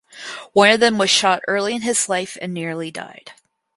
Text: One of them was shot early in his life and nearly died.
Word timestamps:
One 0.53 0.71
of 0.71 0.79
them 0.79 0.97
was 0.97 1.11
shot 1.11 1.43
early 1.47 1.75
in 1.75 1.83
his 1.83 2.09
life 2.09 2.35
and 2.41 2.55
nearly 2.55 2.89
died. 2.89 3.33